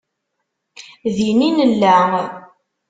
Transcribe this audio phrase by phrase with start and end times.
[1.15, 1.97] Din i nella